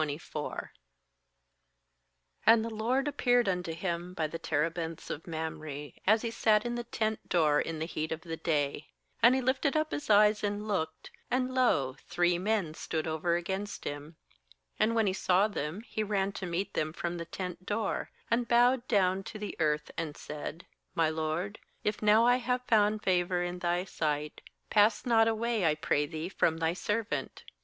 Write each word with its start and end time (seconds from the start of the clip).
arm 0.01 0.09
1 0.17 0.17
Q 0.17 0.69
And 2.47 2.65
the 2.65 2.71
LORD 2.71 3.07
appeared 3.07 3.47
unto 3.47 3.71
him 3.71 4.15
by 4.15 4.25
the 4.25 4.39
terebinths 4.39 5.11
of 5.11 5.27
Mamre, 5.27 5.91
as 6.07 6.23
he 6.23 6.31
sat 6.31 6.65
in 6.65 6.73
the 6.73 6.85
tent 6.85 7.29
door 7.29 7.61
in 7.61 7.77
the 7.77 7.85
heat 7.85 8.11
of 8.11 8.21
the 8.21 8.35
day; 8.35 8.87
2and 9.23 9.35
he 9.35 9.41
lifted 9.41 9.77
up 9.77 9.91
his 9.91 10.09
eyes 10.09 10.43
and 10.43 10.67
looked, 10.67 11.11
and, 11.29 11.53
lo, 11.53 11.95
three 12.09 12.39
men 12.39 12.73
stood 12.73 13.05
over 13.05 13.35
against 13.35 13.83
him; 13.83 14.15
and 14.79 14.95
when 14.95 15.05
he 15.05 15.13
saw 15.13 15.47
them, 15.47 15.81
he 15.81 16.01
ran 16.01 16.31
to 16.31 16.47
meet 16.47 16.73
them 16.73 16.91
from 16.93 17.15
the 17.17 17.25
tent 17.25 17.63
door, 17.67 18.09
and 18.31 18.47
bowed 18.47 18.87
down 18.87 19.21
to 19.25 19.37
the 19.37 19.55
earth, 19.59 19.91
3and 19.99 20.17
said 20.17 20.65
'My 20.95 21.11
lord, 21.11 21.59
if 21.83 22.01
now 22.01 22.25
I 22.25 22.37
haye 22.39 22.57
found 22.67 23.03
favour 23.03 23.43
in 23.43 23.59
thy 23.59 23.85
sight, 23.85 24.41
pass 24.71 25.05
not 25.05 25.27
away, 25.27 25.63
I 25.63 25.75
pray 25.75 26.07
thee, 26.07 26.27
from 26.27 26.57
thy 26.57 26.73
serv 26.73 27.13
ant. 27.13 27.43